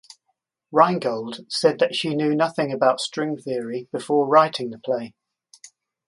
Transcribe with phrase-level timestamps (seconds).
[0.73, 5.13] Reingold said that she knew nothing about string theory before writing the play.